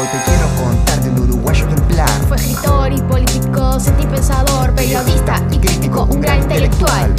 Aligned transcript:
Hoy 0.00 0.06
te 0.06 0.18
quiero 0.24 0.48
contar 0.56 0.98
de 1.02 1.10
un 1.10 1.18
uruguayo 1.18 1.66
ejemplar. 1.66 2.08
Fue 2.26 2.38
escritor 2.38 2.90
y 2.90 3.02
político, 3.02 3.78
sentipensador, 3.78 4.74
periodista 4.74 5.46
y 5.50 5.58
crítico, 5.58 6.04
un 6.04 6.22
gran 6.22 6.40
intelectual. 6.40 7.14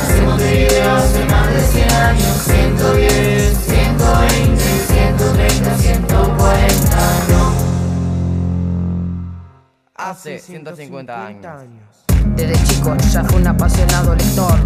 Hacemos 0.00 0.38
videos 0.38 1.02
hace 1.02 1.24
más 1.24 1.52
de 1.52 1.60
100 1.60 1.90
años, 1.90 2.36
110, 2.44 3.58
120, 3.58 4.62
130, 4.86 5.78
140, 5.78 6.96
no. 7.30 7.52
Hace 9.96 10.38
150 10.38 11.26
años. 11.26 12.04
Desde 12.36 12.62
chico 12.62 12.96
ya 13.10 13.24
fue 13.24 13.40
un 13.40 13.48
apasionado 13.48 14.14
lector. 14.14 14.61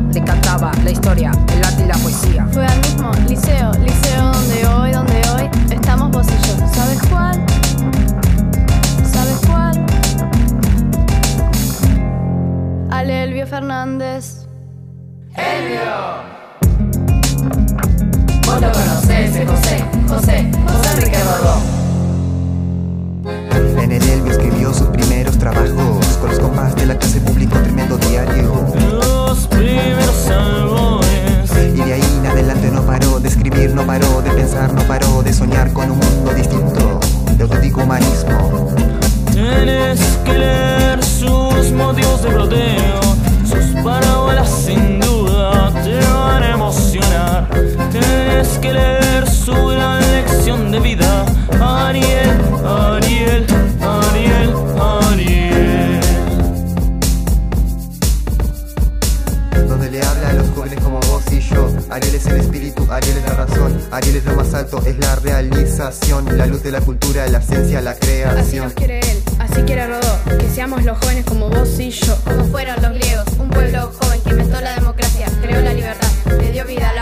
Fernández. 13.47 14.47
Vos 18.47 18.61
lo 18.61 18.73
conocés, 18.73 19.37
es 19.37 19.49
José, 19.49 19.85
José, 20.09 20.51
José 20.67 20.91
Enrique 20.95 21.19
Rodó. 21.23 21.61
En 23.83 23.93
el 23.93 24.03
Elvio 24.03 24.33
escribió 24.33 24.75
sus 24.75 24.89
primeros 24.89 25.39
trabajos. 25.39 26.19
Con 26.21 26.31
los 26.31 26.39
compás 26.41 26.75
de 26.77 26.87
la 26.87 26.99
clase 26.99 27.21
publicó 27.21 27.59
tremendo 27.61 27.97
diario. 27.99 28.53
Los 28.91 29.47
primeros 29.47 30.29
álbumes 30.29 31.53
Y 31.75 31.83
de 31.83 31.93
ahí 31.95 32.19
en 32.19 32.27
adelante 32.27 32.71
no 32.71 32.83
paró 32.83 33.21
de 33.21 33.29
escribir, 33.29 33.75
no 33.75 33.87
paró 33.87 34.23
de 34.23 34.31
pensar, 34.31 34.73
no 34.73 34.83
paró 34.83 35.23
de 35.23 35.33
soñar 35.33 35.73
con 35.73 35.91
un 35.91 35.96
Ariel 61.97 62.15
es 62.15 62.27
el 62.27 62.37
espíritu, 62.37 62.87
Ariel 62.91 63.17
es 63.17 63.25
la 63.25 63.47
razón. 63.47 63.81
Ariel 63.91 64.17
es 64.17 64.25
lo 64.27 64.35
más 64.35 64.53
alto, 64.53 64.83
es 64.85 64.99
la 64.99 65.17
realización. 65.17 66.37
La 66.37 66.45
luz 66.45 66.63
de 66.63 66.71
la 66.71 66.83
cultura, 66.83 67.27
la 67.29 67.41
ciencia, 67.41 67.81
la 67.81 67.93
Así 67.93 68.01
creación. 68.01 68.65
nos 68.65 68.75
quiere 68.75 69.01
él, 69.01 69.23
así 69.39 69.63
quiere 69.63 69.87
Rodó, 69.87 70.39
que 70.39 70.51
seamos 70.51 70.85
los 70.85 70.99
jóvenes 70.99 71.25
como 71.25 71.49
vos 71.49 71.81
y 71.81 71.89
yo. 71.89 72.15
Como 72.23 72.45
fueron 72.49 72.83
los 72.83 72.93
griegos, 72.93 73.25
un 73.39 73.49
pueblo 73.49 73.91
joven 73.99 74.21
que 74.21 74.29
inventó 74.29 74.61
la 74.61 74.75
democracia, 74.75 75.27
creó 75.41 75.63
la 75.63 75.73
libertad, 75.73 76.09
le 76.39 76.53
dio 76.53 76.67
vida 76.67 76.91
a 76.91 76.93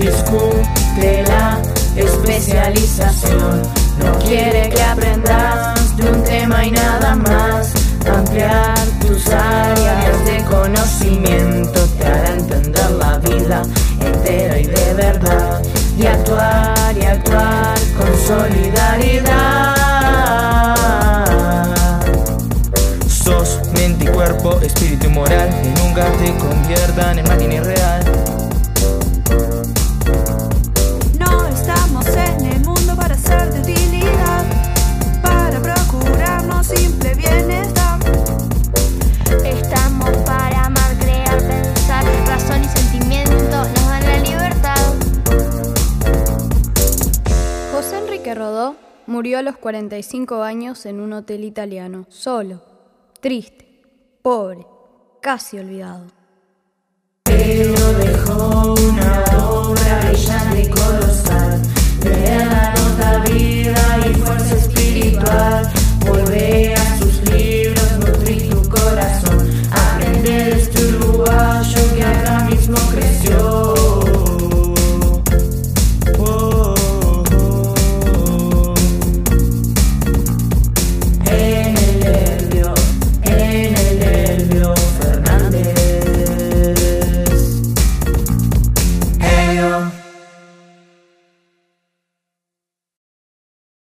discute 0.00 1.24
la 1.28 1.60
especialización. 1.94 3.62
No 3.98 4.18
quiere 4.18 4.70
que 4.70 4.82
aprendas 4.82 5.96
de 5.96 6.10
un 6.10 6.24
tema 6.24 6.64
y 6.64 6.70
nada 6.70 7.14
más. 7.14 7.72
Ampliar 8.10 8.78
tus 9.06 9.28
áreas 9.28 10.24
de 10.24 10.42
conocimiento 10.44 11.86
te 11.98 12.06
hará 12.06 12.32
entender 12.32 12.90
la 12.92 13.18
vida 13.18 13.62
entera 14.00 14.58
y 14.58 14.66
de 14.66 14.94
verdad. 14.94 15.62
Y 15.98 16.06
actuar 16.06 16.96
y 16.96 17.04
actuar 17.04 17.78
con 17.96 18.08
solidaridad. 18.26 19.76
Sos 23.06 23.60
mente 23.74 24.06
y 24.06 24.08
cuerpo, 24.08 24.58
espíritu 24.62 25.06
y 25.06 25.10
moral 25.10 25.50
Y 25.62 25.68
nunca 25.80 26.06
te 26.12 26.34
conviertan 26.38 27.18
en 27.18 27.28
máquina 27.28 27.54
irreal 27.54 28.29
murió 49.10 49.38
a 49.38 49.42
los 49.42 49.56
45 49.56 50.44
años 50.44 50.86
en 50.86 51.00
un 51.00 51.12
hotel 51.12 51.42
italiano, 51.42 52.06
solo, 52.08 52.62
triste, 53.20 53.82
pobre, 54.22 54.64
casi 55.20 55.58
olvidado. 55.58 56.06